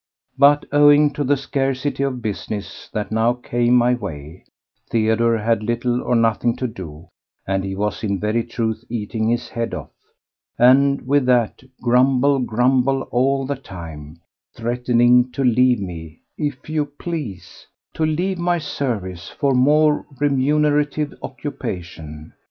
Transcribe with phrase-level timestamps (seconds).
[0.35, 4.45] But owing to the scarcity of business that now came my way,
[4.89, 7.09] Theodore had little or nothing to do,
[7.47, 9.91] and he was in very truth eating his head off,
[10.57, 14.19] and with that, grumble, grumble all the time,
[14.55, 22.33] threatening to leave me, if you please, to leave my service for more remunerative occupation.